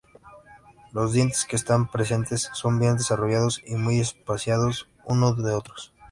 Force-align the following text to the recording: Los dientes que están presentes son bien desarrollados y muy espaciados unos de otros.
Los 0.93 1.13
dientes 1.13 1.45
que 1.45 1.55
están 1.55 1.87
presentes 1.91 2.49
son 2.55 2.79
bien 2.79 2.97
desarrollados 2.97 3.61
y 3.67 3.75
muy 3.75 3.99
espaciados 3.99 4.89
unos 5.05 5.37
de 5.43 5.53
otros. 5.53 5.93